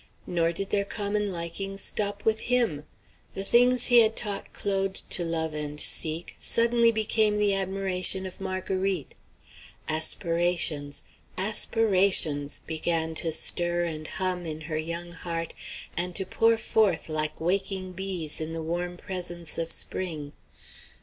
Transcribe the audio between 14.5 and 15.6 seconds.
her young heart,